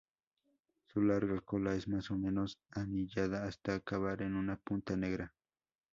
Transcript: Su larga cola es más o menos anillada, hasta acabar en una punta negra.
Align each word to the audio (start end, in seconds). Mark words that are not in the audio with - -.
Su 0.87 1.03
larga 1.03 1.41
cola 1.41 1.75
es 1.75 1.87
más 1.87 2.09
o 2.09 2.17
menos 2.17 2.57
anillada, 2.71 3.43
hasta 3.45 3.75
acabar 3.75 4.23
en 4.23 4.35
una 4.35 4.55
punta 4.57 4.97
negra. 4.97 5.31